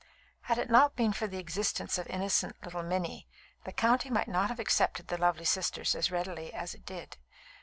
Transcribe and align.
Had 0.45 0.57
it 0.57 0.71
not 0.71 0.95
been 0.95 1.13
for 1.13 1.27
the 1.27 1.37
existence 1.37 1.99
of 1.99 2.07
innocent 2.07 2.55
little 2.63 2.81
Minnie, 2.81 3.27
the 3.65 3.71
county 3.71 4.09
might 4.09 4.27
not 4.27 4.49
have 4.49 4.59
accepted 4.59 5.09
the 5.09 5.17
lovely 5.19 5.45
sisters 5.45 5.93
as 5.93 6.09
readily 6.09 6.51
as 6.51 6.73
it 6.73 6.87
did. 6.87 7.17